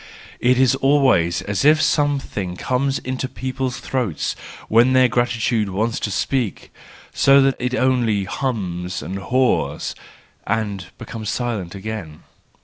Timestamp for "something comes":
1.79-2.97